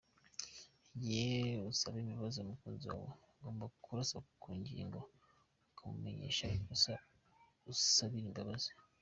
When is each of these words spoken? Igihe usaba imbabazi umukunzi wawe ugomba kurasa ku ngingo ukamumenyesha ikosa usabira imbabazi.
Igihe 0.95 1.33
usaba 1.71 1.97
imbabazi 2.03 2.37
umukunzi 2.39 2.85
wawe 2.93 3.11
ugomba 3.33 3.65
kurasa 3.83 4.17
ku 4.41 4.49
ngingo 4.59 4.99
ukamumenyesha 5.71 6.45
ikosa 6.57 6.93
usabira 7.71 8.25
imbabazi. 8.29 8.71